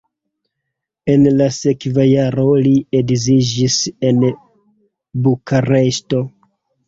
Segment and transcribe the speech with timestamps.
[1.15, 3.77] En la sekva jaro li edziĝis
[4.09, 4.23] en
[5.27, 6.23] Bukareŝto.